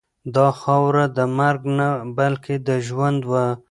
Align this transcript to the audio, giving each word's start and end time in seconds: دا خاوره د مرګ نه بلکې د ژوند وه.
دا 0.35 0.47
خاوره 0.61 1.05
د 1.17 1.19
مرګ 1.39 1.61
نه 1.77 1.89
بلکې 2.17 2.55
د 2.67 2.69
ژوند 2.87 3.21
وه. 3.29 3.45